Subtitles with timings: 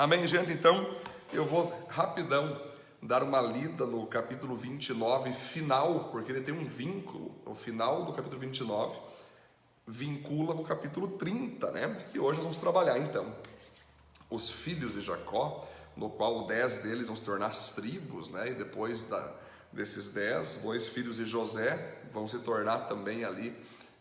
[0.00, 0.50] Amém, gente?
[0.50, 0.90] Então,
[1.30, 2.58] eu vou rapidão
[3.02, 7.38] dar uma lida no capítulo 29 final, porque ele tem um vínculo.
[7.44, 8.98] O final do capítulo 29
[9.86, 12.02] vincula com o capítulo 30, né?
[12.10, 13.30] Que hoje nós vamos trabalhar então.
[14.30, 18.52] Os filhos de Jacó, no qual dez deles vão se tornar as tribos, né?
[18.52, 19.34] E depois da,
[19.70, 23.54] desses dez, dois filhos de José vão se tornar também ali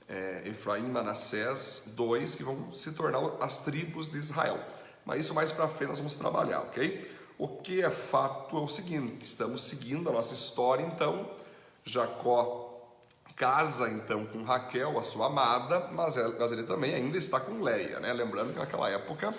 [0.08, 4.64] é, Efraim Manassés, dois que vão se tornar as tribos de Israel.
[5.06, 7.18] Mas isso mais para frente nós vamos trabalhar, ok?
[7.38, 11.30] O que é fato é o seguinte: estamos seguindo a nossa história, então.
[11.84, 12.70] Jacó
[13.40, 16.18] casa então com Raquel, a sua amada, mas
[16.52, 18.12] ele também ainda está com Leia, né?
[18.12, 19.34] Lembrando que naquela época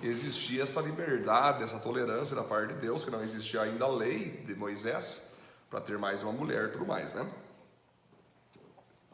[0.00, 4.44] existia essa liberdade, essa tolerância da parte de Deus, que não existia ainda a lei
[4.46, 5.32] de Moisés
[5.68, 7.28] para ter mais uma mulher e tudo mais, né?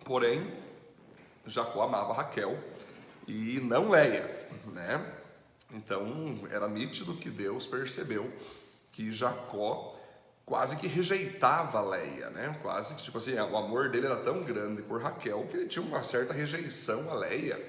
[0.04, 0.54] Porém,
[1.46, 2.58] Jacó amava Raquel
[3.26, 5.14] e não Leia, né?
[5.72, 8.32] Então era nítido que Deus percebeu
[8.92, 9.98] que Jacó
[10.44, 12.58] quase que rejeitava Leia, né?
[12.62, 15.84] Quase que tipo assim, o amor dele era tão grande por Raquel que ele tinha
[15.84, 17.60] uma certa rejeição a Leia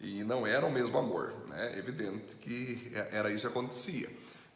[0.00, 1.78] e não era o mesmo amor, né?
[1.78, 4.08] Evidente que era isso que acontecia.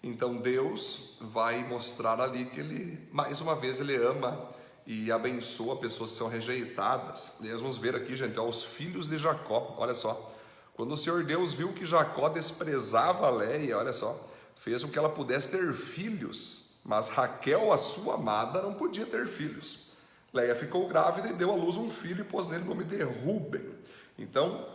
[0.02, 4.48] Então Deus vai mostrar ali que ele, mais uma vez, ele ama
[4.86, 7.38] e abençoa pessoas que são rejeitadas.
[7.40, 10.34] E nós vamos ver aqui, gente, ó, os filhos de Jacó, olha só.
[10.78, 14.16] Quando o Senhor Deus viu que Jacó desprezava Leia, olha só,
[14.54, 19.26] fez com que ela pudesse ter filhos, mas Raquel, a sua amada, não podia ter
[19.26, 19.90] filhos.
[20.32, 23.02] Leia ficou grávida e deu à luz um filho e pôs nele o nome de
[23.02, 23.68] Ruben.
[24.16, 24.68] Então,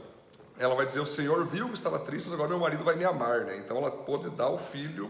[0.59, 3.05] ela vai dizer: O Senhor viu que estava triste, mas agora meu marido vai me
[3.05, 3.55] amar, né?
[3.63, 5.09] Então, ela pôde dar o filho.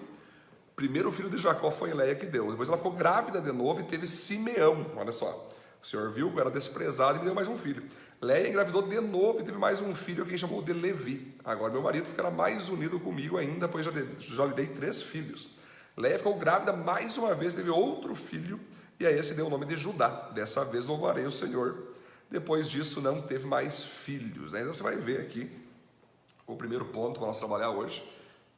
[0.76, 2.52] Primeiro o filho de Jacó foi Leia que deu.
[2.52, 4.86] Depois ela ficou grávida de novo e teve Simeão.
[4.96, 5.50] Olha só.
[5.84, 7.84] O Senhor viu que era desprezado e me deu mais um filho.
[8.22, 11.36] Leia engravidou de novo e teve mais um filho que gente chamou de Levi.
[11.44, 15.50] Agora meu marido ficará mais unido comigo ainda, pois já, já lhe dei três filhos.
[15.98, 18.62] Leia ficou grávida mais uma vez, teve outro filho,
[18.98, 20.30] e a esse deu o nome de Judá.
[20.34, 21.90] Dessa vez louvarei o Senhor.
[22.32, 24.54] Depois disso não teve mais filhos.
[24.54, 25.52] Então você vai ver aqui
[26.48, 28.02] o primeiro ponto para nós trabalhar hoje.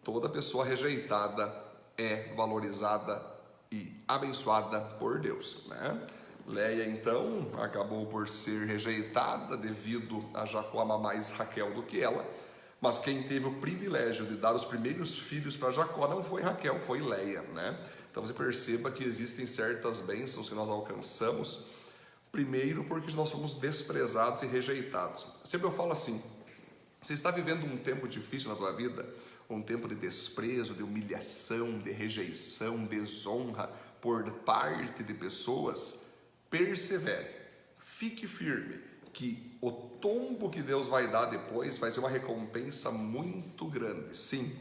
[0.04, 1.52] Toda pessoa rejeitada
[1.98, 3.20] é valorizada
[3.72, 5.66] e abençoada por Deus.
[5.68, 6.08] Né?
[6.48, 12.24] Leia então acabou por ser rejeitada devido a Jacó amar mais Raquel do que ela,
[12.80, 16.80] mas quem teve o privilégio de dar os primeiros filhos para Jacó não foi Raquel,
[16.80, 17.82] foi Leia, né?
[18.12, 21.66] Então você perceba que existem certas bênçãos que nós alcançamos,
[22.32, 25.26] primeiro porque nós somos desprezados e rejeitados.
[25.44, 26.22] Sempre eu falo assim:
[27.02, 29.04] você está vivendo um tempo difícil na tua vida,
[29.50, 33.68] um tempo de desprezo, de humilhação, de rejeição, desonra
[34.00, 36.05] por parte de pessoas
[36.50, 37.30] persevere,
[37.80, 38.80] fique firme,
[39.14, 44.16] que o tombo que Deus vai dar depois vai ser uma recompensa muito grande.
[44.16, 44.54] Sim,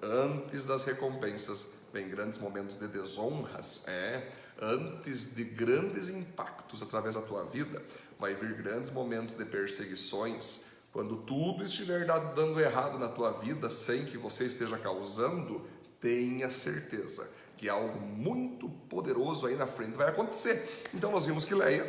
[0.00, 4.30] antes das recompensas vem grandes momentos de desonras, é,
[4.60, 7.82] antes de grandes impactos através da tua vida,
[8.18, 10.74] vai vir grandes momentos de perseguições.
[10.92, 15.66] Quando tudo estiver dando errado na tua vida, sem que você esteja causando,
[16.00, 17.28] tenha certeza
[17.64, 20.84] que algo muito poderoso aí na frente vai acontecer.
[20.92, 21.82] Então nós vimos que Leia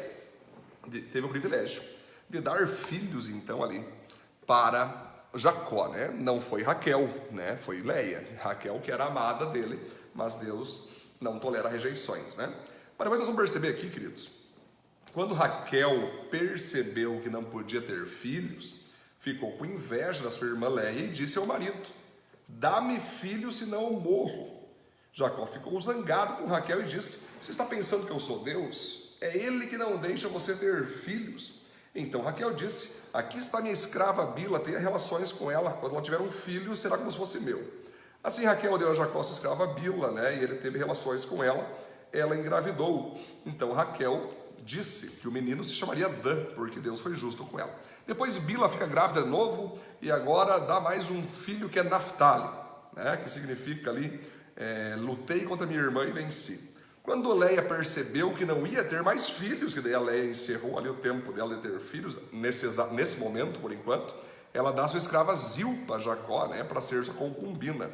[1.11, 1.83] teve o privilégio
[2.29, 3.85] de dar filhos então ali
[4.47, 6.15] para Jacó, né?
[6.17, 7.57] Não foi Raquel, né?
[7.57, 9.77] Foi Leia, Raquel que era amada dele,
[10.13, 10.87] mas Deus
[11.19, 12.47] não tolera rejeições, né?
[12.97, 14.29] Mas depois nós vamos perceber aqui, queridos,
[15.11, 18.75] quando Raquel percebeu que não podia ter filhos,
[19.19, 21.85] ficou com inveja da sua irmã Leia e disse ao marido:
[22.47, 24.54] Dá-me filho, senão eu morro.
[25.15, 29.15] Jacó ficou zangado com Raquel e disse: Você está pensando que eu sou Deus?
[29.21, 31.61] É ele que não deixa você ter filhos.
[31.95, 35.71] Então Raquel disse: Aqui está minha escrava Bila, tenha relações com ela.
[35.71, 37.65] Quando ela tiver um filho, será como se fosse meu.
[38.21, 40.35] Assim Raquel deu a Jacó sua escrava Bila, né?
[40.35, 41.65] E ele teve relações com ela.
[42.11, 43.17] Ela engravidou.
[43.45, 44.29] Então Raquel
[44.65, 47.73] disse que o menino se chamaria Dan, porque Deus foi justo com ela.
[48.05, 52.49] Depois Bila fica grávida de novo e agora dá mais um filho que é Naphtali,
[52.93, 53.15] né?
[53.15, 56.75] Que significa ali é, lutei contra minha irmã e venci.
[57.03, 60.89] Quando Leia percebeu que não ia ter mais filhos, que daí a Leia encerrou ali
[60.89, 64.15] o tempo dela de ter filhos, nesse, nesse momento, por enquanto,
[64.53, 67.91] ela dá sua escrava Zilpa a Jacó, né, para ser sua concubina.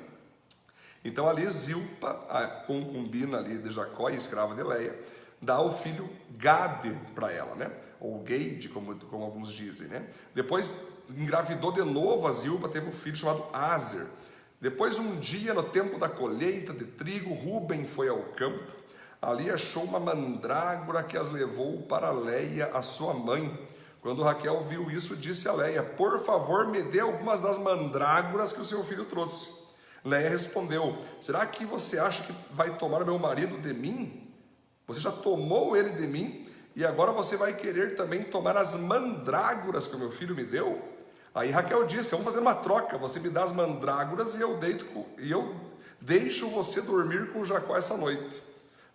[1.04, 4.98] Então ali Zilpa, a concubina ali de Jacó e escrava de Leia,
[5.42, 7.72] dá o filho Gade para ela, né?
[8.00, 10.08] Ou Gade, como, como alguns dizem, né?
[10.34, 10.74] Depois
[11.10, 14.06] engravidou de novo a Zilpa, teve um filho chamado Azer.
[14.62, 18.72] Depois, um dia, no tempo da colheita de trigo, Rubem foi ao campo.
[19.20, 23.68] Ali achou uma mandrágora que as levou para Leia, a sua mãe.
[24.02, 28.62] Quando Raquel viu isso, disse a Leia: Por favor, me dê algumas das mandrágoras que
[28.62, 29.50] o seu filho trouxe.
[30.06, 34.32] Leia respondeu: Será que você acha que vai tomar meu marido de mim?
[34.86, 39.88] Você já tomou ele de mim e agora você vai querer também tomar as mandrágoras
[39.88, 40.82] que o meu filho me deu?
[41.34, 42.98] Aí Raquel disse: Vamos fazer uma troca.
[42.98, 45.56] Você me dá as mandrágoras e eu deito com, e eu
[46.00, 48.42] deixo você dormir com Jacó essa noite.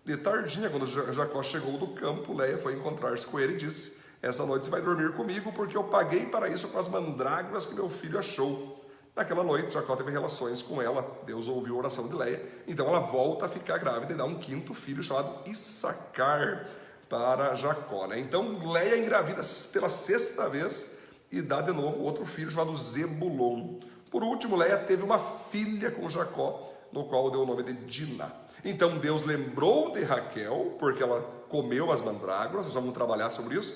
[0.05, 4.45] De tardinha, quando Jacó chegou do campo, Leia foi encontrar-se com ele e disse: Essa
[4.45, 7.89] noite você vai dormir comigo, porque eu paguei para isso com as mandrágoras que meu
[7.89, 8.85] filho achou.
[9.17, 11.23] Naquela noite, Jacó teve relações com ela.
[11.25, 12.43] Deus ouviu a oração de Leia.
[12.69, 16.69] Então ela volta a ficar grávida e dá um quinto filho chamado Issacar
[17.09, 18.07] para Jacó.
[18.07, 18.21] Né?
[18.21, 19.41] Então Leia engravida
[19.73, 20.96] pela sexta vez
[21.31, 23.79] e dá de novo outro filho chamado Zebulon.
[24.11, 28.33] Por último, Leia teve uma filha com Jacó, no qual deu o nome de Dina.
[28.65, 33.75] Então Deus lembrou de Raquel, porque ela comeu as mandrágoras, já vamos trabalhar sobre isso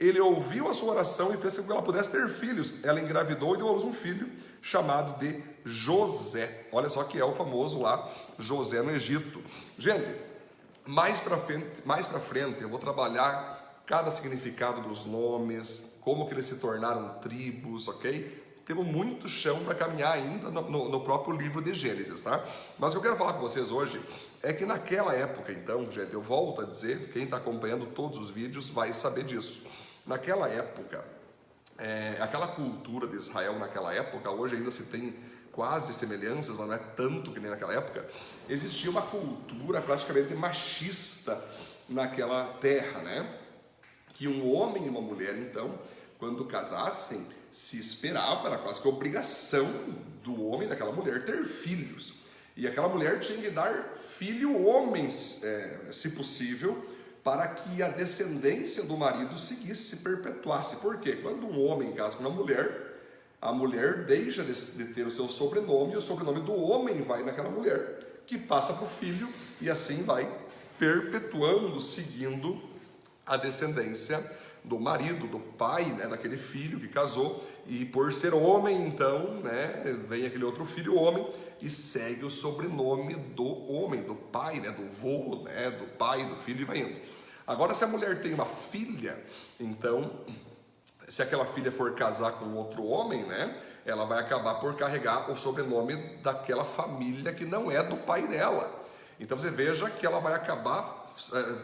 [0.00, 2.82] ele ouviu a sua oração e fez com que ela pudesse ter filhos.
[2.82, 4.30] Ela engravidou e deu à luz um filho
[4.62, 6.68] chamado de José.
[6.72, 9.42] Olha só que é o famoso lá José no Egito.
[9.76, 10.10] Gente,
[10.86, 16.34] mais para frente, mais para frente eu vou trabalhar cada significado dos nomes, como que
[16.34, 18.40] eles se tornaram tribos, ok?
[18.64, 22.44] Temos muito chão para caminhar ainda no, no, no, próprio livro de Gênesis, tá?
[22.78, 24.00] Mas o que eu quero falar com vocês hoje
[24.42, 28.30] é que naquela época, então, gente, eu volto a dizer, quem está acompanhando todos os
[28.30, 29.64] vídeos vai saber disso.
[30.06, 31.04] Naquela época,
[31.78, 35.14] é, aquela cultura de Israel naquela época, hoje ainda se tem
[35.50, 38.06] quase semelhanças, mas não é tanto que nem naquela época,
[38.48, 41.42] existia uma cultura praticamente machista
[41.88, 43.36] naquela terra, né?
[44.20, 45.78] Que um homem e uma mulher, então,
[46.18, 49.66] quando casassem, se esperava, era quase que obrigação
[50.22, 52.16] do homem daquela mulher ter filhos.
[52.54, 56.84] E aquela mulher tinha que dar filho homens, é, se possível,
[57.24, 60.76] para que a descendência do marido seguisse, se perpetuasse.
[60.76, 61.16] Por quê?
[61.16, 63.00] Quando um homem casa com uma mulher,
[63.40, 67.48] a mulher deixa de, ter o seu sobrenome e o sobrenome do homem vai naquela
[67.48, 69.30] mulher, que passa para o filho
[69.62, 70.30] e assim vai
[70.78, 72.68] perpetuando, seguindo
[73.30, 74.20] a descendência
[74.64, 79.82] do marido, do pai, né, daquele filho que casou, e por ser homem, então, né,
[80.08, 81.26] vem aquele outro filho homem
[81.62, 86.36] e segue o sobrenome do homem, do pai, né, do vô, né, do pai, do
[86.36, 87.00] filho e vai indo.
[87.46, 89.16] Agora, se a mulher tem uma filha,
[89.60, 90.10] então,
[91.08, 93.56] se aquela filha for casar com outro homem, né,
[93.86, 98.80] ela vai acabar por carregar o sobrenome daquela família que não é do pai dela.
[99.20, 100.99] Então você veja que ela vai acabar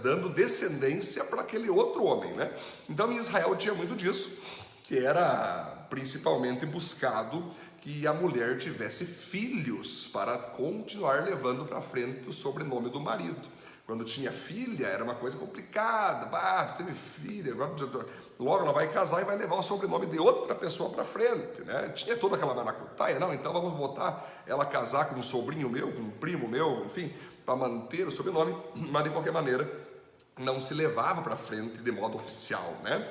[0.03, 2.53] dando descendência para aquele outro homem, né?
[2.89, 4.39] Então em Israel tinha muito disso,
[4.85, 12.33] que era principalmente buscado que a mulher tivesse filhos para continuar levando para frente o
[12.33, 13.49] sobrenome do marido.
[13.87, 16.27] Quando tinha filha, era uma coisa complicada.
[16.27, 20.57] Bah, tu teve filha, logo ela vai casar e vai levar o sobrenome de outra
[20.57, 21.91] pessoa para frente, né?
[21.91, 26.03] Tinha toda aquela maracutaia, não, então vamos botar ela casar com um sobrinho meu, com
[26.03, 27.15] um primo meu, enfim,
[27.47, 29.87] para manter o sobrenome, mas de qualquer maneira
[30.37, 33.11] não se levava para frente de modo oficial, né?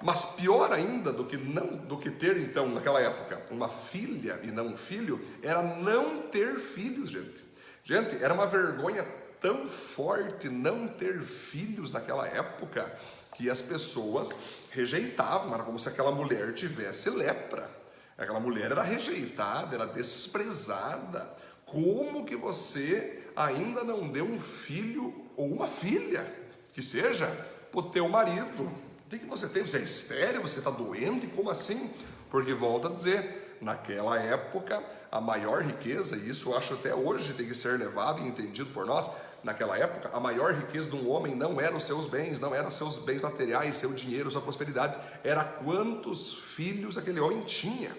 [0.00, 4.48] Mas pior ainda do que não do que ter então naquela época uma filha e
[4.48, 7.44] não um filho era não ter filhos, gente.
[7.84, 9.04] Gente, era uma vergonha
[9.40, 12.92] tão forte não ter filhos naquela época
[13.34, 14.30] que as pessoas
[14.70, 17.68] rejeitavam, era como se aquela mulher tivesse lepra.
[18.16, 21.28] Aquela mulher era rejeitada, era desprezada.
[21.66, 26.26] Como que você ainda não deu um filho ou uma filha,
[26.74, 27.26] que seja,
[27.70, 28.70] para o teu marido.
[29.06, 29.66] O que você tem?
[29.66, 30.42] Você é estéreo?
[30.42, 31.26] Você está doente?
[31.26, 31.90] Como assim?
[32.30, 37.34] Porque volta a dizer, naquela época, a maior riqueza, e isso eu acho até hoje
[37.34, 39.10] tem que ser levado e entendido por nós,
[39.44, 42.68] naquela época, a maior riqueza de um homem não eram os seus bens, não eram
[42.68, 47.94] os seus bens materiais, seu dinheiro, sua prosperidade, era quantos filhos aquele homem tinha.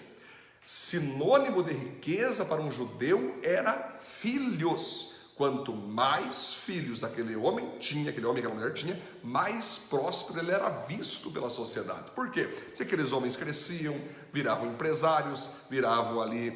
[0.65, 5.12] Sinônimo de riqueza para um judeu era filhos.
[5.35, 10.69] Quanto mais filhos aquele homem tinha, aquele homem, aquela mulher tinha, mais próspero ele era
[10.69, 12.11] visto pela sociedade.
[12.11, 12.43] Por quê?
[12.43, 13.99] Porque aqueles homens cresciam,
[14.31, 16.55] viravam empresários, viravam ali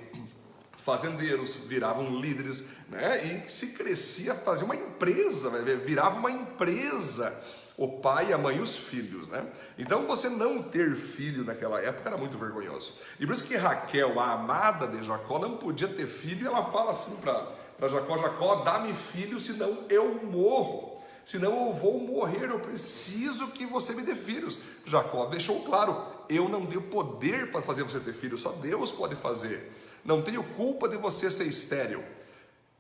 [0.87, 3.43] fazendeiros, viravam líderes, né?
[3.45, 7.37] E se crescia, fazia uma empresa, virava uma empresa.
[7.77, 9.45] O pai, a mãe e os filhos, né?
[9.77, 12.93] Então você não ter filho naquela época era muito vergonhoso.
[13.19, 16.63] E por isso que Raquel, a amada de Jacó, não podia ter filho, e ela
[16.71, 20.97] fala assim para para Jacó: Jacó, dá-me filho, senão eu morro.
[21.23, 24.59] Senão eu vou morrer, eu preciso que você me dê filhos.
[24.85, 29.15] Jacó deixou claro: eu não tenho poder para fazer você ter filhos, só Deus pode
[29.15, 29.71] fazer.
[30.05, 32.03] Não tenho culpa de você ser estéril.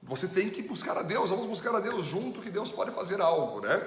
[0.01, 3.19] Você tem que buscar a Deus, vamos buscar a Deus junto, que Deus pode fazer
[3.19, 3.85] algo, né?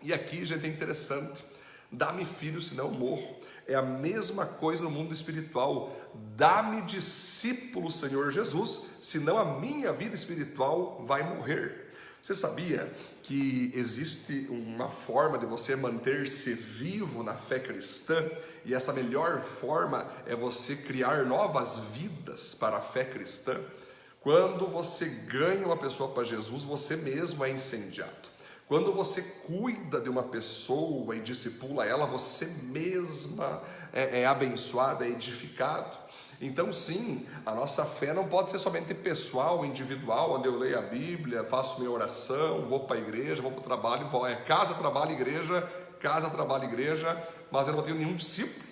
[0.00, 1.44] E aqui, gente, é interessante:
[1.90, 3.36] dá-me filho, senão eu morro.
[3.66, 5.94] É a mesma coisa no mundo espiritual.
[6.36, 11.92] Dá-me discípulo, Senhor Jesus, senão a minha vida espiritual vai morrer.
[12.22, 12.88] Você sabia
[13.22, 18.24] que existe uma forma de você manter-se vivo na fé cristã?
[18.64, 23.60] E essa melhor forma é você criar novas vidas para a fé cristã.
[24.20, 28.30] Quando você ganha uma pessoa para Jesus, você mesmo é incendiado.
[28.72, 33.62] Quando você cuida de uma pessoa e discipula ela, você mesma
[33.92, 35.94] é, é abençoada, é edificado.
[36.40, 40.80] Então, sim, a nossa fé não pode ser somente pessoal, individual, onde eu leio a
[40.80, 44.72] Bíblia, faço minha oração, vou para a igreja, vou para o trabalho, vou, é casa,
[44.72, 48.64] trabalho, igreja, casa, trabalho, igreja, mas eu não tenho nenhum discípulo,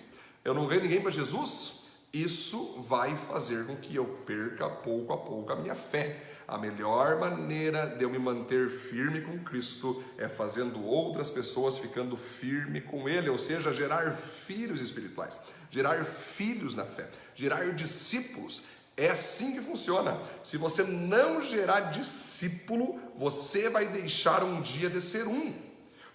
[0.43, 1.81] eu não ganho ninguém para Jesus
[2.13, 6.30] isso vai fazer com que eu perca pouco a pouco a minha fé.
[6.51, 12.17] A melhor maneira de eu me manter firme com Cristo é fazendo outras pessoas ficando
[12.17, 15.39] firme com Ele, ou seja, gerar filhos espirituais,
[15.69, 18.63] gerar filhos na fé, gerar discípulos.
[18.97, 20.19] É assim que funciona.
[20.43, 25.53] Se você não gerar discípulo, você vai deixar um dia de ser um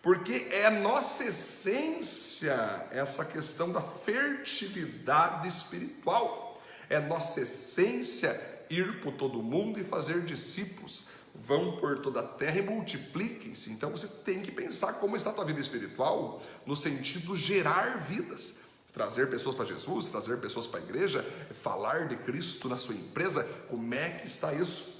[0.02, 9.42] porque é nossa essência essa questão da fertilidade espiritual, é nossa essência ir por todo
[9.42, 11.04] mundo e fazer discípulos.
[11.34, 13.70] Vão por toda a terra e multipliquem-se.
[13.70, 18.60] Então você tem que pensar como está a tua vida espiritual, no sentido gerar vidas,
[18.92, 21.22] trazer pessoas para Jesus, trazer pessoas para a igreja,
[21.62, 23.44] falar de Cristo na sua empresa.
[23.68, 24.96] Como é que está isso?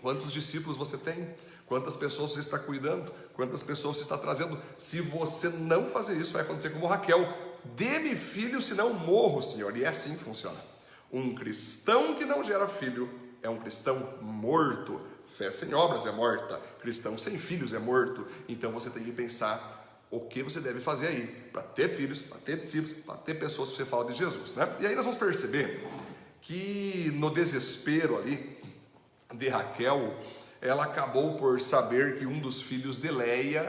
[0.00, 1.34] Quantos discípulos você tem?
[1.66, 3.12] Quantas pessoas você está cuidando?
[3.34, 4.58] Quantas pessoas você está trazendo?
[4.78, 7.26] Se você não fazer isso, vai acontecer como Raquel:
[7.76, 9.76] dê-me filho, senão morro, Senhor.
[9.76, 10.58] E é assim que funciona.
[11.12, 13.08] Um cristão que não gera filho
[13.42, 15.00] é um cristão morto.
[15.36, 16.60] Fé sem obras é morta.
[16.80, 18.26] Cristão sem filhos é morto.
[18.48, 19.76] Então você tem que pensar
[20.10, 23.70] o que você deve fazer aí para ter filhos, para ter discípulos, para ter pessoas
[23.70, 24.68] que você fala de Jesus, né?
[24.80, 25.86] E aí nós vamos perceber
[26.40, 28.56] que no desespero ali
[29.34, 30.16] de Raquel,
[30.60, 33.64] ela acabou por saber que um dos filhos de Leia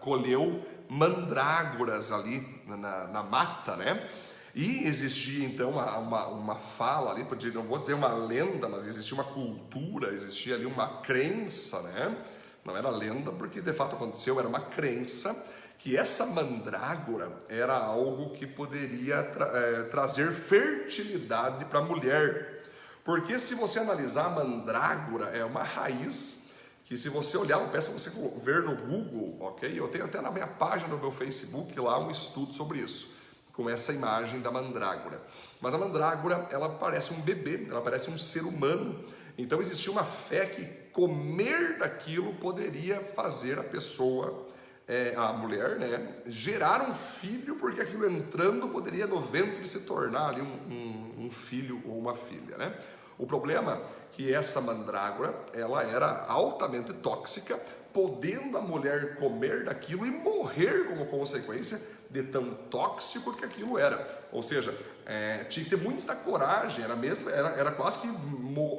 [0.00, 4.08] colheu mandrágoras ali na, na mata, né?
[4.56, 9.14] E existia então uma, uma, uma fala ali, não vou dizer uma lenda, mas existia
[9.14, 12.16] uma cultura, existia ali uma crença, né?
[12.64, 15.36] Não era lenda, porque de fato aconteceu, era uma crença
[15.76, 22.64] que essa mandrágora era algo que poderia tra é, trazer fertilidade para a mulher.
[23.04, 26.46] Porque se você analisar a mandrágora, é uma raiz
[26.86, 28.10] que se você olhar, eu peço você
[28.42, 29.78] ver no Google, ok?
[29.78, 33.15] Eu tenho até na minha página do meu Facebook lá um estudo sobre isso,
[33.56, 35.20] com essa imagem da mandrágora.
[35.60, 39.02] Mas a mandrágora, ela parece um bebê, ela parece um ser humano.
[39.38, 44.46] Então existia uma fé que comer daquilo poderia fazer a pessoa,
[44.86, 50.28] é, a mulher, né, gerar um filho, porque aquilo entrando poderia no ventre se tornar
[50.28, 52.76] ali um, um, um filho ou uma filha, né?
[53.18, 57.58] O problema é que essa mandrágora, ela era altamente tóxica,
[57.96, 64.28] podendo a mulher comer daquilo e morrer como consequência de tão tóxico que aquilo era.
[64.30, 64.76] Ou seja,
[65.06, 68.08] é, tinha que ter muita coragem, era mesmo, era, era quase que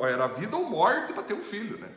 [0.08, 1.90] era vida ou morte para ter um filho, né?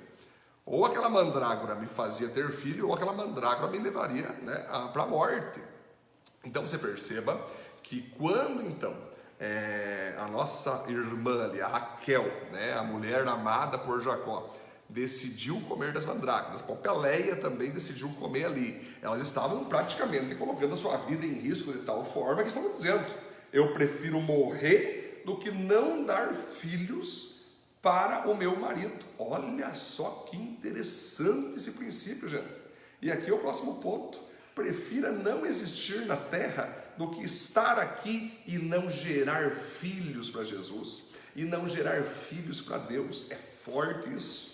[0.64, 4.54] Ou aquela mandrágora me fazia ter filho, ou aquela mandrágora me levaria né,
[4.90, 5.60] para a morte.
[6.42, 7.38] Então você perceba
[7.82, 8.96] que quando então
[9.38, 14.48] é, a nossa irmã ali, a Raquel, né, a mulher amada por Jacó,
[14.92, 16.62] decidiu comer das mandrágoras.
[17.00, 18.96] Leia também decidiu comer ali.
[19.00, 23.06] Elas estavam praticamente colocando a sua vida em risco de tal forma que estavam dizendo:
[23.52, 27.30] eu prefiro morrer do que não dar filhos
[27.82, 29.04] para o meu marido.
[29.18, 32.60] Olha só que interessante esse princípio, gente.
[33.00, 34.18] E aqui é o próximo ponto.
[34.54, 41.04] Prefira não existir na terra do que estar aqui e não gerar filhos para Jesus,
[41.34, 43.30] e não gerar filhos para Deus.
[43.30, 44.49] É forte isso.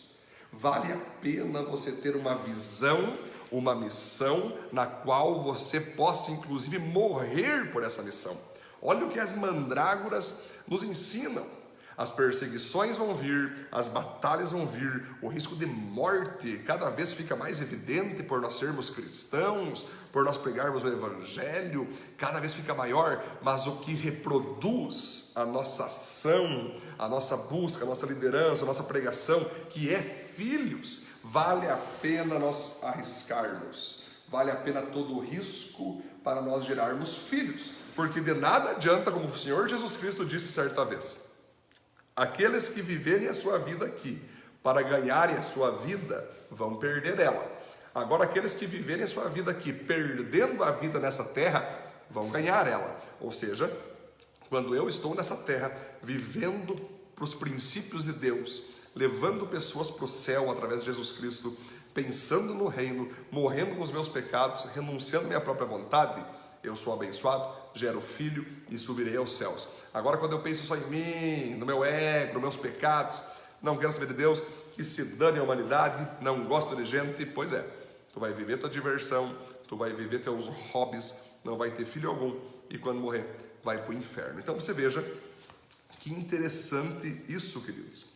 [0.52, 3.18] Vale a pena você ter uma visão,
[3.50, 8.36] uma missão na qual você possa inclusive morrer por essa missão.
[8.80, 11.44] Olha o que as mandrágoras nos ensinam.
[11.96, 17.34] As perseguições vão vir, as batalhas vão vir, o risco de morte cada vez fica
[17.34, 21.88] mais evidente por nós sermos cristãos, por nós pregarmos o Evangelho,
[22.18, 27.88] cada vez fica maior, mas o que reproduz a nossa ação, a nossa busca, a
[27.88, 34.56] nossa liderança, a nossa pregação, que é filhos, vale a pena nós arriscarmos, vale a
[34.56, 39.68] pena todo o risco para nós gerarmos filhos, porque de nada adianta, como o Senhor
[39.68, 41.26] Jesus Cristo disse certa vez
[42.14, 44.20] Aqueles que viverem a sua vida aqui
[44.62, 47.46] para ganharem a sua vida vão perder ela.
[47.94, 51.66] Agora, aqueles que viverem a sua vida aqui perdendo a vida nessa terra
[52.10, 52.98] vão ganhar ela.
[53.20, 53.70] Ou seja,
[54.48, 56.74] quando eu estou nessa terra vivendo
[57.14, 61.54] para os princípios de Deus, levando pessoas para o céu através de Jesus Cristo,
[61.92, 66.24] pensando no reino, morrendo com os meus pecados, renunciando à minha própria vontade,
[66.64, 69.68] eu sou abençoado, gero filho e subirei aos céus.
[69.92, 73.20] Agora, quando eu penso só em mim, no meu ego, nos meus pecados,
[73.62, 77.52] não quero saber de Deus, que se dane a humanidade, não gosto de gente, pois
[77.52, 77.64] é,
[78.12, 79.36] tu vai viver tua diversão,
[79.68, 82.34] tu vai viver teus hobbies, não vai ter filho algum
[82.70, 83.26] e quando morrer
[83.62, 84.40] vai para o inferno.
[84.40, 85.04] Então você veja
[86.00, 88.15] que interessante isso, queridos.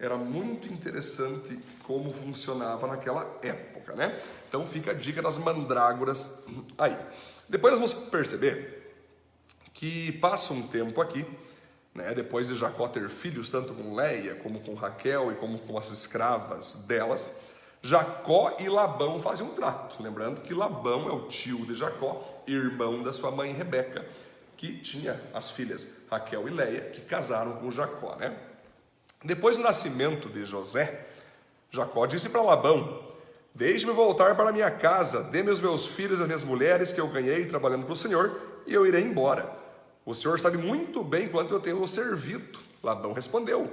[0.00, 4.18] Era muito interessante como funcionava naquela época, né?
[4.48, 6.42] Então fica a dica das mandrágoras
[6.78, 6.96] aí.
[7.46, 8.80] Depois nós vamos perceber
[9.74, 11.26] que passa um tempo aqui,
[11.94, 15.76] né, depois de Jacó ter filhos, tanto com Leia, como com Raquel e como com
[15.76, 17.30] as escravas delas,
[17.82, 20.02] Jacó e Labão fazem um trato.
[20.02, 24.06] Lembrando que Labão é o tio de Jacó, irmão da sua mãe Rebeca,
[24.56, 28.16] que tinha as filhas Raquel e Leia, que casaram com Jacó.
[28.16, 28.36] Né?
[29.22, 31.06] Depois do nascimento de José,
[31.70, 33.04] Jacó disse para Labão:
[33.54, 37.08] Deixe-me voltar para minha casa, dê-me os meus filhos e as minhas mulheres que eu
[37.08, 39.54] ganhei trabalhando para o Senhor, e eu irei embora.
[40.06, 42.58] O Senhor sabe muito bem quanto eu tenho servido.
[42.82, 43.70] Labão respondeu: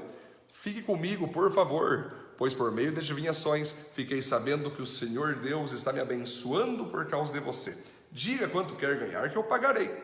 [0.52, 5.72] Fique comigo, por favor, pois por meio de adivinhações fiquei sabendo que o Senhor Deus
[5.72, 7.78] está me abençoando por causa de você.
[8.12, 9.96] Diga quanto quer ganhar, que eu pagarei.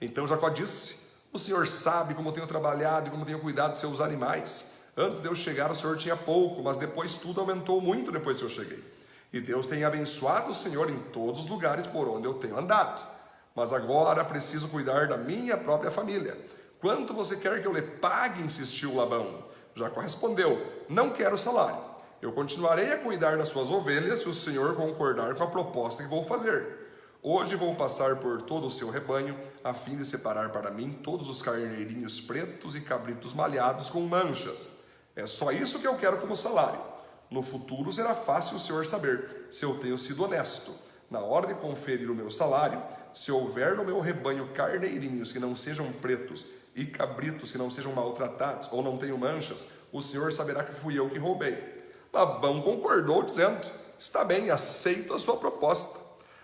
[0.00, 0.96] Então Jacó disse:
[1.32, 4.77] O Senhor sabe como tenho trabalhado e como tenho cuidado de seus animais.
[5.00, 8.44] Antes de eu chegar, o Senhor tinha pouco, mas depois tudo aumentou muito depois que
[8.44, 8.82] eu cheguei.
[9.32, 13.06] E Deus tem abençoado o Senhor em todos os lugares por onde eu tenho andado.
[13.54, 16.36] Mas agora preciso cuidar da minha própria família.
[16.80, 18.42] Quanto você quer que eu lhe pague?
[18.42, 19.44] insistiu Labão.
[19.72, 21.78] Jacó respondeu: Não quero salário.
[22.20, 26.08] Eu continuarei a cuidar das suas ovelhas se o Senhor concordar com a proposta que
[26.08, 26.88] vou fazer.
[27.22, 31.28] Hoje vou passar por todo o seu rebanho, a fim de separar para mim todos
[31.28, 34.77] os carneirinhos pretos e cabritos malhados com manchas.
[35.18, 36.80] É só isso que eu quero como salário.
[37.28, 40.72] No futuro será fácil o senhor saber se eu tenho sido honesto.
[41.10, 42.80] Na hora de conferir o meu salário,
[43.12, 47.92] se houver no meu rebanho carneirinhos que não sejam pretos e cabritos que não sejam
[47.92, 51.58] maltratados ou não tenham manchas, o senhor saberá que fui eu que roubei.
[52.12, 55.98] Labão concordou, dizendo: Está bem, aceito a sua proposta.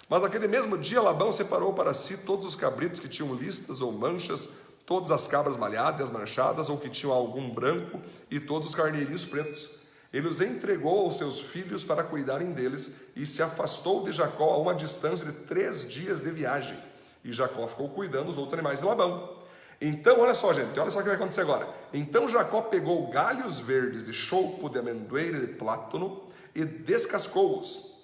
[0.09, 3.93] Mas naquele mesmo dia, Labão separou para si todos os cabritos que tinham listas ou
[3.93, 4.49] manchas,
[4.87, 8.75] todas as cabras malhadas e as manchadas, ou que tinham algum branco, e todos os
[8.75, 14.13] carneirinhos pretos ele os entregou aos seus filhos para cuidarem deles e se afastou de
[14.13, 16.79] Jacó a uma distância de três dias de viagem.
[17.25, 19.37] E Jacó ficou cuidando dos outros animais de Labão.
[19.81, 21.69] Então, olha só, gente, olha só o que vai acontecer agora.
[21.93, 26.23] Então Jacó pegou galhos verdes de choupo, de amendoeira e de plátano
[26.55, 27.99] e descascou-os,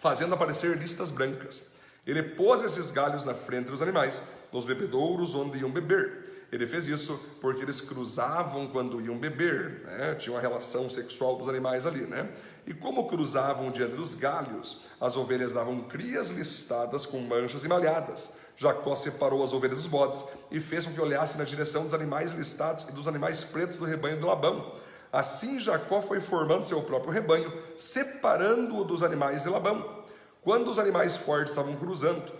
[0.00, 1.70] fazendo aparecer listas brancas.
[2.06, 6.46] Ele pôs esses galhos na frente dos animais, nos bebedouros onde iam beber.
[6.52, 10.14] Ele fez isso porque eles cruzavam quando iam beber, né?
[10.14, 12.28] tinha uma relação sexual dos animais ali, né?
[12.66, 18.34] E como cruzavam diante dos galhos, as ovelhas davam crias listadas com manchas e malhadas.
[18.56, 22.30] Jacó separou as ovelhas dos bodes e fez com que olhassem na direção dos animais
[22.30, 24.76] listados e dos animais pretos do rebanho de Labão.
[25.12, 30.03] Assim Jacó foi formando seu próprio rebanho, separando-o dos animais de Labão.
[30.44, 32.30] Quando os animais fortes estavam cruzando,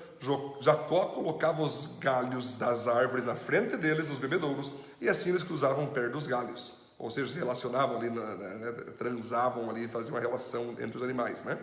[0.61, 5.87] Jacó colocava os galhos das árvores na frente deles, nos bebedouros, e assim eles cruzavam
[5.87, 6.85] perto dos galhos.
[6.99, 11.59] Ou seja, se relacionavam ali, né, transavam ali, faziam uma relação entre os animais, né?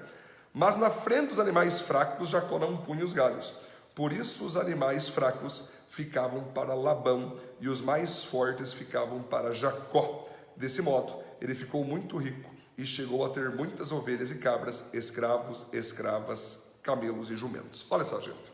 [0.51, 3.54] Mas na frente dos animais fracos, Jacó não punha os galhos.
[3.93, 10.27] Por isso, os animais fracos ficavam para Labão e os mais fortes ficavam para Jacó.
[10.58, 12.50] Desse modo, ele ficou muito rico
[12.82, 17.86] e chegou a ter muitas ovelhas e cabras, escravos, escravas, camelos e jumentos.
[17.91, 18.52] Olha só, gente.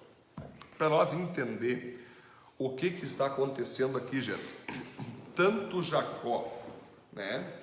[0.78, 2.06] Para nós entender
[2.60, 4.54] o que, que está acontecendo aqui, gente.
[5.34, 6.52] Tanto Jacó,
[7.14, 7.54] né,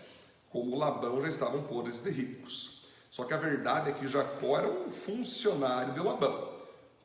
[0.48, 2.86] como Labão já estavam podres de ricos.
[3.10, 6.50] Só que a verdade é que Jacó era um funcionário de Labão.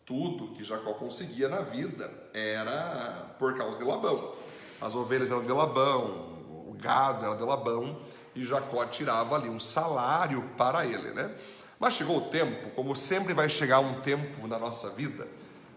[0.05, 4.33] Tudo que Jacó conseguia na vida era por causa de Labão.
[4.79, 7.99] As ovelhas eram de Labão, o gado era de Labão,
[8.39, 11.29] e Jacó tirava ali um salário para ele, né?
[11.77, 15.27] Mas chegou o tempo, como sempre vai chegar um tempo na nossa vida,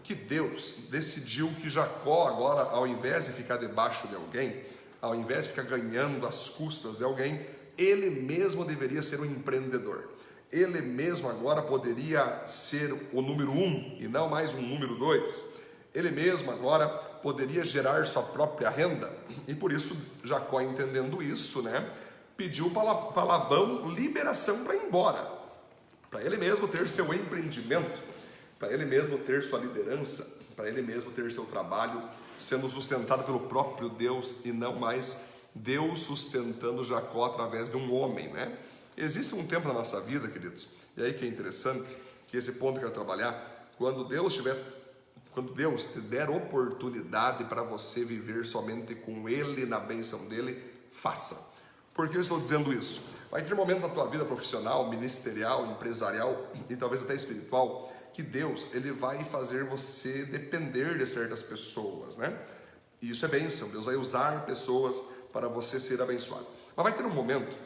[0.01, 4.61] que Deus decidiu que Jacó, agora, ao invés de ficar debaixo de alguém,
[5.01, 7.45] ao invés de ficar ganhando as custas de alguém,
[7.77, 10.09] ele mesmo deveria ser um empreendedor.
[10.51, 15.43] Ele mesmo agora poderia ser o número um e não mais um número dois.
[15.93, 19.11] Ele mesmo agora poderia gerar sua própria renda.
[19.47, 21.89] E por isso, Jacó, entendendo isso, né,
[22.35, 25.43] pediu para Labão liberação para ir embora
[26.13, 27.99] para ele mesmo ter seu empreendimento,
[28.59, 33.39] para ele mesmo ter sua liderança, para ele mesmo ter seu trabalho sendo sustentado pelo
[33.39, 35.23] próprio Deus e não mais
[35.55, 38.55] Deus sustentando Jacó através de um homem, né?
[38.95, 42.79] Existe um tempo na nossa vida, queridos, e aí que é interessante, que esse ponto
[42.79, 44.55] que eu quero trabalhar, quando Deus tiver
[45.31, 51.52] quando Deus te der oportunidade para você viver somente com Ele na bênção dele, faça.
[51.93, 53.01] Por que eu estou dizendo isso?
[53.29, 58.67] Vai ter momentos na tua vida profissional, ministerial, empresarial e talvez até espiritual que Deus
[58.73, 62.37] ele vai fazer você depender de certas pessoas, né?
[63.01, 63.69] E isso é bênção.
[63.69, 65.01] Deus vai usar pessoas
[65.31, 66.45] para você ser abençoado.
[66.75, 67.57] Mas vai ter um momento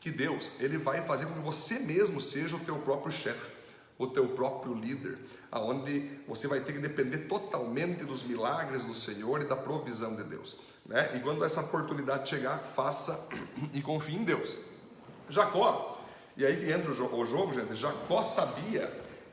[0.00, 3.57] que Deus ele vai fazer com que você mesmo seja o teu próprio chefe,
[3.98, 5.18] o teu próprio líder,
[5.50, 10.22] aonde você vai ter que depender totalmente dos milagres do Senhor e da provisão de
[10.22, 10.56] Deus.
[10.86, 11.16] Né?
[11.16, 13.28] E quando essa oportunidade chegar, faça
[13.74, 14.56] e confie em Deus.
[15.28, 16.00] Jacó,
[16.36, 17.74] e aí entra o jogo, gente.
[17.74, 18.88] Jacó sabia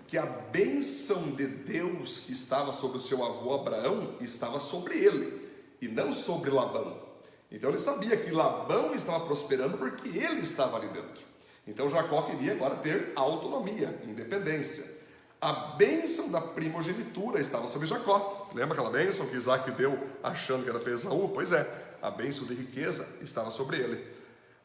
[0.07, 5.47] que a bênção de Deus que estava sobre o seu avô Abraão estava sobre ele
[5.81, 7.05] e não sobre Labão.
[7.51, 11.23] Então ele sabia que Labão estava prosperando porque ele estava ali dentro.
[11.67, 14.95] Então Jacó queria agora ter autonomia, independência.
[15.41, 18.49] A bênção da primogenitura estava sobre Jacó.
[18.53, 21.29] Lembra aquela bênção que Isaac deu achando que era para Esaú?
[21.29, 21.67] Pois é,
[22.01, 24.05] a bênção de riqueza estava sobre ele.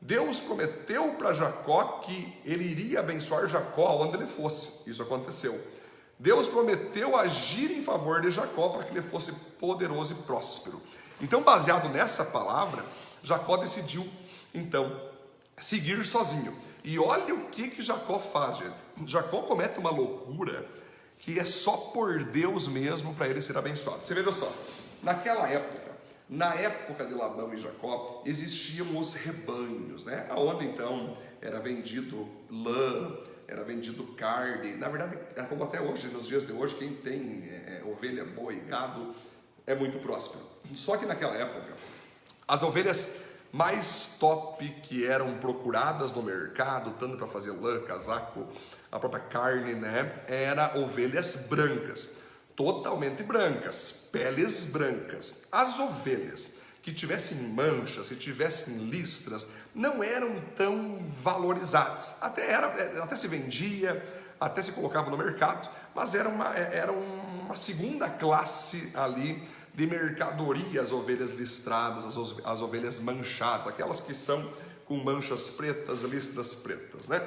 [0.01, 4.89] Deus prometeu para Jacó que ele iria abençoar Jacó onde ele fosse.
[4.89, 5.61] Isso aconteceu.
[6.19, 10.81] Deus prometeu agir em favor de Jacó para que ele fosse poderoso e próspero.
[11.21, 12.85] Então, baseado nessa palavra,
[13.23, 14.07] Jacó decidiu
[14.55, 15.01] então
[15.59, 16.57] seguir sozinho.
[16.83, 18.77] E olha o que que Jacó faz, gente.
[19.07, 20.67] Jacó comete uma loucura
[21.19, 24.07] que é só por Deus mesmo para ele ser abençoado.
[24.07, 24.51] Você veja só,
[25.03, 25.91] naquela época
[26.31, 30.29] na época de Labão e Jacó, existiam os rebanhos, né?
[30.37, 34.77] Onde então era vendido lã, era vendido carne.
[34.77, 38.25] Na verdade, é como até hoje, nos dias de hoje, quem tem é, é, ovelha,
[38.25, 39.13] boi, gado,
[39.67, 40.45] é muito próspero.
[40.77, 41.75] Só que naquela época,
[42.47, 48.47] as ovelhas mais top que eram procuradas no mercado, tanto para fazer lã, casaco,
[48.91, 50.23] a própria carne, né?
[50.29, 52.21] Era ovelhas brancas
[52.61, 55.45] totalmente brancas, peles brancas.
[55.51, 62.17] As ovelhas que tivessem manchas, que tivessem listras, não eram tão valorizadas.
[62.21, 62.67] Até, era,
[63.03, 64.05] até se vendia,
[64.39, 69.43] até se colocava no mercado, mas era uma, era uma segunda classe ali
[69.75, 74.53] de mercadoria as ovelhas listradas, as, as ovelhas manchadas, aquelas que são
[74.85, 77.27] com manchas pretas, listras pretas, né?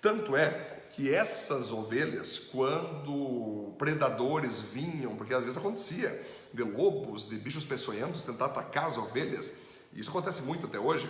[0.00, 6.22] Tanto é que essas ovelhas, quando predadores vinham, porque às vezes acontecia
[6.52, 9.50] de lobos, de bichos peçonhentos tentar atacar as ovelhas,
[9.92, 11.08] isso acontece muito até hoje.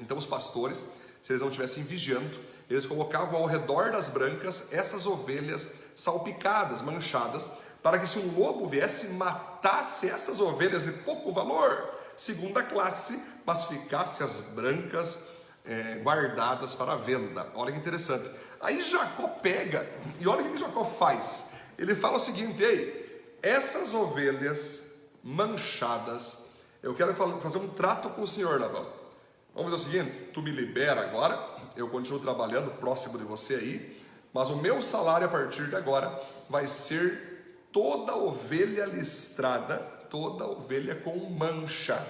[0.00, 0.82] Então os pastores,
[1.22, 2.36] se eles não estivessem vigiando,
[2.68, 7.46] eles colocavam ao redor das brancas essas ovelhas salpicadas, manchadas,
[7.84, 13.66] para que se um lobo viesse matasse essas ovelhas de pouco valor, segunda classe, mas
[13.66, 15.28] ficasse as brancas
[15.66, 17.46] é, guardadas para venda.
[17.54, 18.30] Olha que interessante.
[18.58, 19.86] Aí Jacó pega,
[20.18, 21.50] e olha o que Jacó faz.
[21.76, 24.84] Ele fala o seguinte: ei, essas ovelhas
[25.22, 26.38] manchadas,
[26.82, 28.88] eu quero fazer um trato com o senhor, Labão.
[29.54, 31.38] Vamos fazer o seguinte: tu me libera agora,
[31.76, 36.18] eu continuo trabalhando próximo de você aí, mas o meu salário a partir de agora
[36.48, 37.33] vai ser
[37.74, 42.06] toda ovelha listrada, toda ovelha com mancha.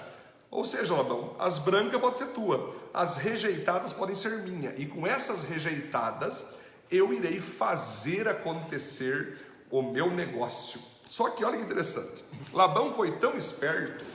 [0.51, 5.07] Ou seja, Labão, as brancas podem ser tua, as rejeitadas podem ser minha, e com
[5.07, 6.53] essas rejeitadas
[6.91, 9.39] eu irei fazer acontecer
[9.71, 10.79] o meu negócio.
[11.07, 12.23] Só que olha que interessante,
[12.53, 14.05] Labão foi tão esperto,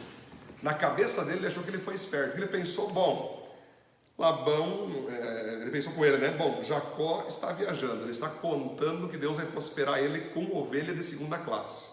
[0.63, 3.40] na cabeça dele ele achou que ele foi esperto, ele pensou, bom,
[4.21, 6.29] Labão, é, ele pensou com ele, né?
[6.37, 11.03] Bom, Jacó está viajando, ele está contando que Deus vai prosperar ele com ovelha de
[11.03, 11.89] segunda classe.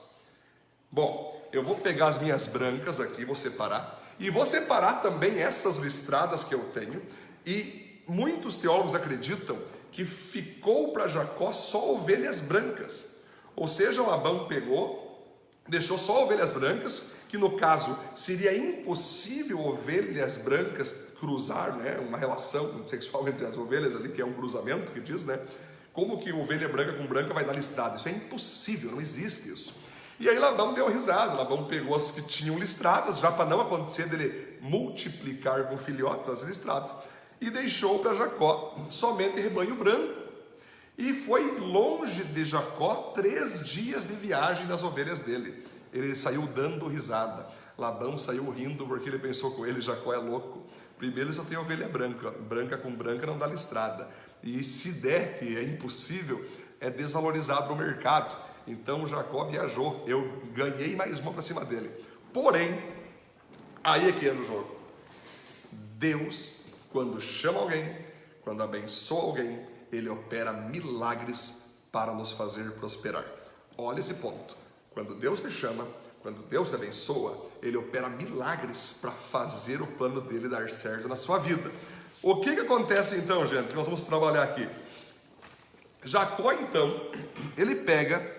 [0.92, 5.78] Bom, eu vou pegar as minhas brancas aqui, vou separar, e vou separar também essas
[5.78, 7.02] listradas que eu tenho,
[7.46, 9.58] e muitos teólogos acreditam
[9.94, 13.22] que ficou para Jacó só ovelhas brancas.
[13.56, 15.26] Ou seja, Labão pegou,
[15.66, 22.88] deixou só ovelhas brancas, que no caso seria impossível ovelhas brancas cruzar, né, uma relação
[22.88, 25.40] sexual entre as ovelhas ali, que é um cruzamento que diz, né?
[25.92, 27.96] Como que ovelha branca com branca vai dar listrada?
[27.96, 29.74] Isso é impossível, não existe isso.
[30.20, 34.08] E aí Labão deu risada, Labão pegou as que tinham listradas, já para não acontecer
[34.08, 36.94] dele multiplicar com filhotes as listradas,
[37.42, 40.17] e deixou para Jacó somente rebanho branco.
[40.98, 45.64] E foi longe de Jacó três dias de viagem das ovelhas dele.
[45.94, 47.48] Ele saiu dando risada.
[47.78, 50.66] Labão saiu rindo porque ele pensou com ele: Jacó é louco.
[50.98, 54.10] Primeiro só tem ovelha branca, branca com branca não dá listrada.
[54.42, 56.44] E se der, que é impossível,
[56.80, 58.36] é desvalorizado no mercado.
[58.66, 61.92] Então Jacó viajou, eu ganhei mais uma para cima dele.
[62.34, 62.82] Porém,
[63.84, 64.76] aí é que entra o jogo.
[65.72, 67.96] Deus, quando chama alguém,
[68.42, 73.26] quando abençoa alguém, ele opera milagres para nos fazer prosperar.
[73.78, 74.56] Olha esse ponto.
[74.92, 75.88] Quando Deus te chama,
[76.22, 81.16] quando Deus te abençoa, ele opera milagres para fazer o plano dele dar certo na
[81.16, 81.72] sua vida.
[82.22, 84.68] O que, que acontece então, gente, que nós vamos trabalhar aqui?
[86.04, 87.12] Jacó, então,
[87.56, 88.36] ele pega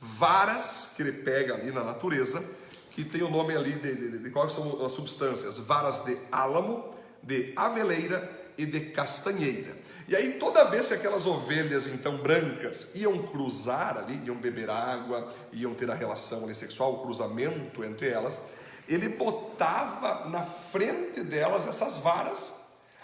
[0.00, 2.42] varas que ele pega ali na natureza,
[2.90, 6.90] que tem o nome ali de, de, de quais são as substâncias: varas de álamo,
[7.22, 9.76] de aveleira e de castanheira.
[10.06, 15.32] E aí, toda vez que aquelas ovelhas, então brancas, iam cruzar ali, iam beber água,
[15.52, 18.38] iam ter a relação ali, sexual, o cruzamento entre elas,
[18.86, 22.52] ele botava na frente delas essas varas,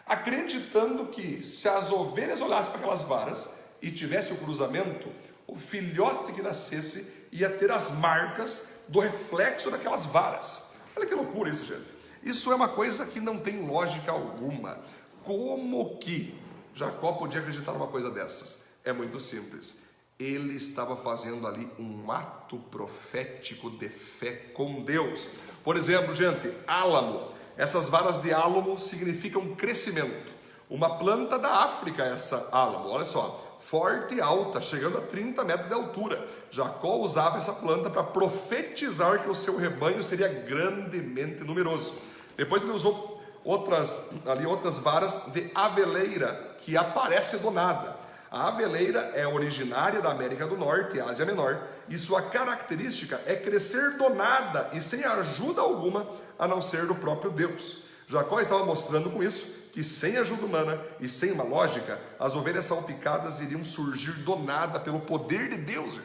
[0.05, 3.49] acreditando que se as ovelhas olhassem para aquelas varas
[3.81, 5.09] e tivesse o cruzamento,
[5.47, 10.75] o filhote que nascesse ia ter as marcas do reflexo daquelas varas.
[10.95, 11.87] Olha que loucura isso, gente.
[12.23, 14.79] Isso é uma coisa que não tem lógica alguma.
[15.25, 16.39] Como que
[16.75, 18.71] Jacó podia acreditar numa coisa dessas?
[18.85, 19.83] É muito simples.
[20.19, 25.29] Ele estava fazendo ali um ato profético de fé com Deus.
[25.65, 27.31] Por exemplo, gente, álamo.
[27.57, 30.35] Essas varas de álamo significam crescimento.
[30.69, 32.91] Uma planta da África, essa álamo.
[32.91, 36.27] Olha só, forte e alta, chegando a 30 metros de altura.
[36.51, 41.95] Jacó usava essa planta para profetizar que o seu rebanho seria grandemente numeroso.
[42.37, 43.10] Depois ele usou
[43.45, 47.97] outras ali outras varas de aveleira que aparece do nada.
[48.31, 53.97] A aveleira é originária da América do Norte, Ásia Menor, e sua característica é crescer
[53.97, 56.07] do nada e sem ajuda alguma
[56.39, 57.85] a não ser do próprio Deus.
[58.07, 62.65] Jacó estava mostrando com isso que sem ajuda humana e sem uma lógica, as ovelhas
[62.65, 65.99] salpicadas iriam surgir do nada pelo poder de Deus.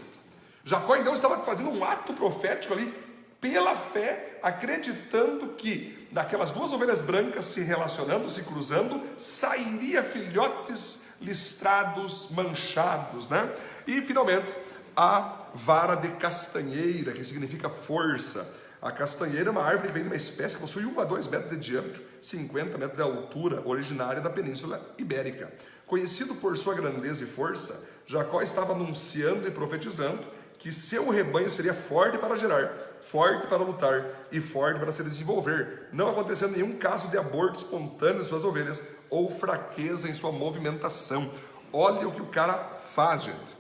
[0.64, 2.92] Jacó então estava fazendo um ato profético ali
[3.40, 12.32] pela fé, acreditando que daquelas duas ovelhas brancas se relacionando, se cruzando, sairia filhotes listrados,
[12.32, 13.50] manchados, né?
[13.88, 14.54] E finalmente
[14.96, 18.64] a vara de castanheira, que significa força.
[18.82, 21.28] A castanheira é uma árvore que vem de uma espécie que possui 1 a 2
[21.28, 25.52] metros de diâmetro, 50 metros de altura, originária da Península Ibérica.
[25.88, 30.22] Conhecido por sua grandeza e força, Jacó estava anunciando e profetizando
[30.66, 32.74] que seu rebanho seria forte para gerar,
[33.04, 38.24] forte para lutar e forte para se desenvolver, não acontecendo nenhum caso de aborto espontâneo
[38.24, 41.32] de suas ovelhas ou fraqueza em sua movimentação.
[41.72, 42.58] Olha o que o cara
[42.96, 43.56] faz, gente.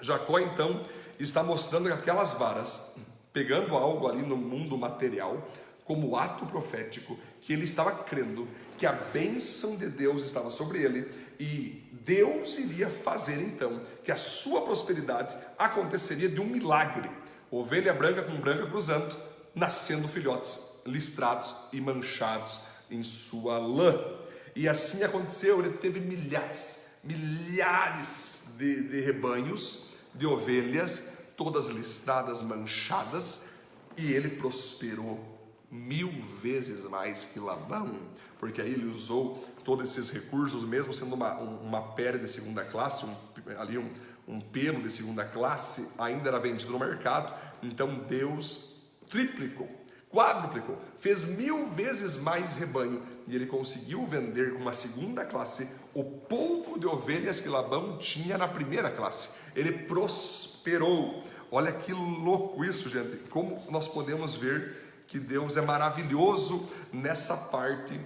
[0.00, 0.80] Jacó então
[1.20, 2.96] está mostrando que aquelas varas,
[3.30, 5.36] pegando algo ali no mundo material,
[5.92, 11.06] como ato profético, que ele estava crendo que a bênção de Deus estava sobre ele
[11.38, 17.10] e Deus iria fazer então que a sua prosperidade aconteceria de um milagre.
[17.50, 19.14] Ovelha branca com branca cruzando,
[19.54, 24.02] nascendo filhotes listrados e manchados em sua lã.
[24.56, 33.48] E assim aconteceu, ele teve milhares, milhares de, de rebanhos, de ovelhas, todas listradas, manchadas,
[33.98, 35.31] e ele prosperou
[35.72, 37.90] mil vezes mais que Labão,
[38.38, 43.06] porque aí ele usou todos esses recursos, mesmo sendo uma, uma pele de segunda classe,
[43.06, 43.16] um,
[43.58, 43.90] ali um,
[44.28, 47.34] um pelo de segunda classe, ainda era vendido no mercado.
[47.62, 49.66] Então Deus triplicou,
[50.10, 56.04] quadruplicou, fez mil vezes mais rebanho e ele conseguiu vender com uma segunda classe o
[56.04, 59.38] pouco de ovelhas que Labão tinha na primeira classe.
[59.56, 61.24] Ele prosperou.
[61.50, 63.16] Olha que louco isso, gente.
[63.28, 68.00] Como nós podemos ver que Deus é maravilhoso nessa parte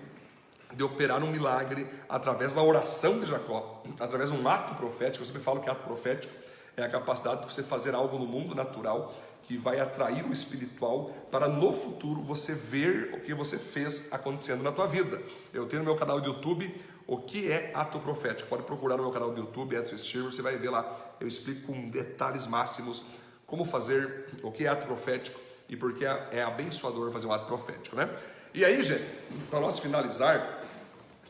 [0.74, 5.22] de operar um milagre através da oração de Jacó, através de um ato profético.
[5.22, 6.34] Eu sempre falo que ato profético
[6.76, 9.14] é a capacidade de você fazer algo no mundo natural
[9.44, 14.64] que vai atrair o espiritual para no futuro você ver o que você fez acontecendo
[14.64, 15.22] na tua vida.
[15.54, 16.74] Eu tenho no meu canal do YouTube
[17.06, 18.48] o que é ato profético.
[18.48, 21.14] Pode procurar no meu canal do YouTube, Edson Stirber, você vai ver lá.
[21.20, 23.04] Eu explico com detalhes máximos
[23.46, 27.96] como fazer o que é ato profético e porque é abençoador fazer um ato profético,
[27.96, 28.08] né?
[28.54, 29.04] E aí, gente,
[29.50, 30.64] para nós finalizar,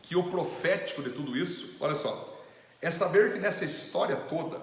[0.02, 2.40] que o profético de tudo isso, olha só,
[2.80, 4.60] é saber que nessa história toda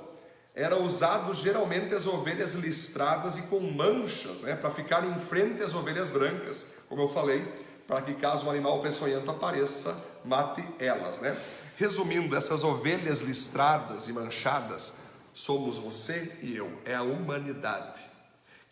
[0.55, 5.73] era usado geralmente as ovelhas listradas e com manchas, né, para ficar em frente às
[5.73, 7.43] ovelhas brancas, como eu falei,
[7.87, 11.35] para que caso um animal peçonhento apareça, mate elas, né?
[11.75, 14.99] Resumindo, essas ovelhas listradas e manchadas
[15.33, 18.12] somos você e eu, é a humanidade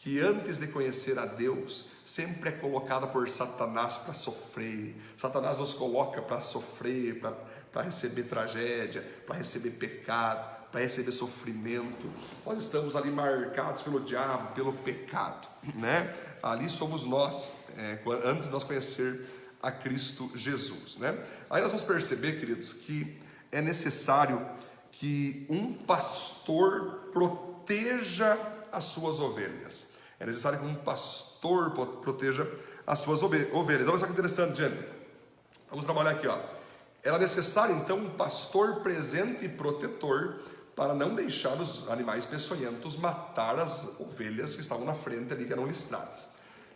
[0.04, 4.96] que antes de conhecer a Deus, sempre é colocada por Satanás para sofrer.
[5.16, 12.12] Satanás nos coloca para sofrer, para receber tragédia, para receber pecado, para receber sofrimento.
[12.44, 16.12] Nós estamos ali marcados pelo diabo, pelo pecado, né?
[16.42, 19.24] Ali somos nós, é, antes de nós conhecer
[19.62, 21.16] a Cristo Jesus, né?
[21.48, 23.20] Aí nós vamos perceber, queridos, que
[23.52, 24.44] é necessário
[24.92, 28.36] que um pastor proteja
[28.72, 29.91] as suas ovelhas.
[30.22, 32.48] É necessário que um pastor proteja
[32.86, 33.88] as suas ovelhas.
[33.88, 34.86] Olha só que interessante, gente.
[35.68, 36.38] Vamos trabalhar aqui, ó.
[37.02, 40.36] Era necessário então um pastor presente e protetor
[40.76, 45.54] para não deixar os animais peçonhentos matar as ovelhas que estavam na frente ali, que
[45.54, 46.28] eram listradas.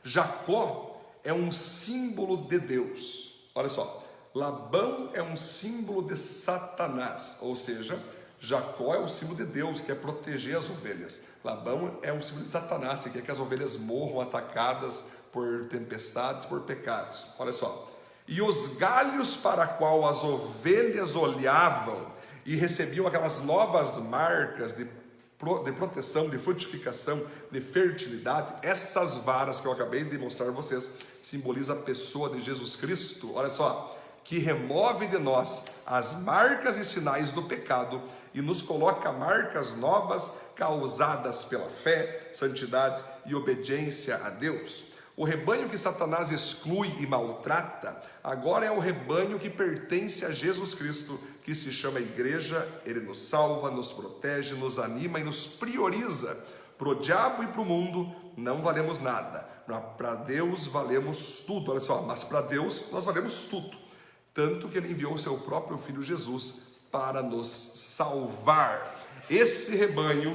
[0.03, 3.47] Jacó é um símbolo de Deus.
[3.53, 4.03] Olha só,
[4.34, 7.99] Labão é um símbolo de Satanás, ou seja,
[8.45, 11.21] Jacó é o símbolo de Deus, que é proteger as ovelhas.
[11.43, 16.45] Labão é um símbolo de Satanás, que quer que as ovelhas morram atacadas por tempestades,
[16.45, 17.25] por pecados.
[17.39, 17.91] Olha só.
[18.27, 22.05] E os galhos para qual as ovelhas olhavam
[22.45, 29.65] e recebiam aquelas novas marcas de, de proteção, de frutificação, de fertilidade, essas varas que
[29.65, 30.88] eu acabei de mostrar a vocês,
[31.23, 33.34] simboliza a pessoa de Jesus Cristo.
[33.34, 38.01] Olha só, que remove de nós as marcas e sinais do pecado
[38.36, 44.88] e nos coloca marcas novas causadas pela fé, santidade e obediência a Deus.
[45.15, 50.76] O rebanho que Satanás exclui e maltrata, agora é o rebanho que pertence a Jesus
[50.76, 56.38] Cristo, que se chama igreja, ele nos salva, nos protege, nos anima e nos prioriza.
[56.78, 59.48] Para o diabo e para o mundo não valemos nada,
[59.98, 63.78] para Deus valemos tudo, olha só, mas para Deus nós valemos tudo.
[64.34, 68.97] Tanto que ele enviou o seu próprio filho Jesus para nos salvar.
[69.29, 70.34] Esse rebanho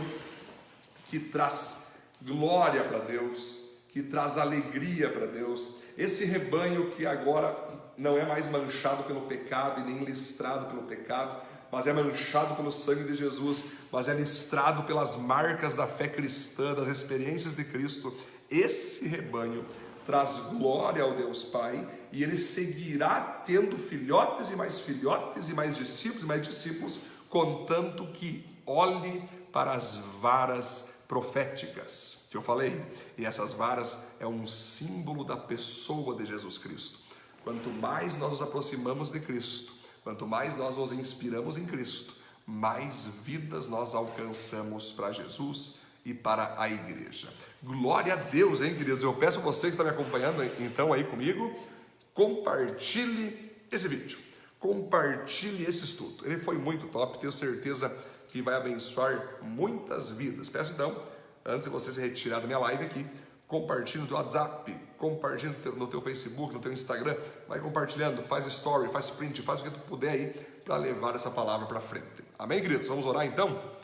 [1.06, 3.56] que traz glória para Deus,
[3.88, 7.56] que traz alegria para Deus, esse rebanho que agora
[7.96, 11.34] não é mais manchado pelo pecado e nem listrado pelo pecado,
[11.72, 16.74] mas é manchado pelo sangue de Jesus, mas é listrado pelas marcas da fé cristã,
[16.74, 18.14] das experiências de Cristo.
[18.50, 19.64] Esse rebanho
[20.04, 25.76] traz glória ao Deus Pai e ele seguirá tendo filhotes e mais filhotes e mais
[25.76, 32.84] discípulos e mais discípulos, contanto que olhe para as varas proféticas que eu falei.
[33.18, 37.00] E essas varas é um símbolo da pessoa de Jesus Cristo.
[37.42, 39.72] Quanto mais nós nos aproximamos de Cristo,
[40.04, 42.14] quanto mais nós nos inspiramos em Cristo,
[42.46, 47.28] mais vidas nós alcançamos para Jesus e para a igreja.
[47.62, 49.02] Glória a Deus, hein, queridos?
[49.02, 51.54] Eu peço a você que está me acompanhando, então, aí comigo,
[52.14, 54.18] compartilhe esse vídeo,
[54.58, 56.26] compartilhe esse estudo.
[56.26, 57.94] Ele foi muito top, tenho certeza
[58.28, 60.48] que vai abençoar muitas vidas.
[60.48, 61.02] Peço então,
[61.44, 63.06] antes de você se retirar da minha live aqui,
[63.46, 67.16] compartilhe no teu WhatsApp, compartilhe no teu Facebook, no teu Instagram,
[67.48, 70.26] vai compartilhando, faz story, faz print, faz o que tu puder aí
[70.64, 72.22] para levar essa palavra para frente.
[72.38, 72.86] Amém, queridos?
[72.86, 73.79] Vamos orar então?